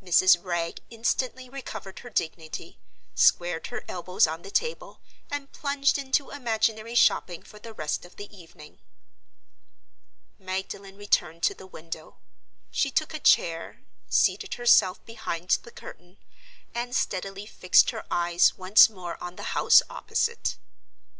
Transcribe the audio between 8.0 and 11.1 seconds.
of the evening. Magdalen